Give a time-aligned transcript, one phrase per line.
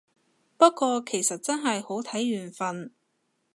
[0.57, 2.91] 不過其實真係好睇緣份